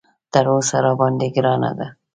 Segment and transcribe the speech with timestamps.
[0.33, 1.87] تر اوسه راباندې ګرانه ده.